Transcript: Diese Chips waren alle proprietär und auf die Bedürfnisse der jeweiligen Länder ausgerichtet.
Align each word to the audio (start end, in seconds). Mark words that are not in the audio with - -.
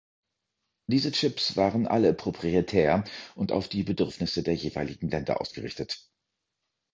Diese 0.87 1.11
Chips 1.11 1.55
waren 1.57 1.85
alle 1.85 2.15
proprietär 2.15 3.03
und 3.35 3.51
auf 3.51 3.67
die 3.67 3.83
Bedürfnisse 3.83 4.41
der 4.41 4.55
jeweiligen 4.55 5.09
Länder 5.09 5.39
ausgerichtet. 5.39 6.09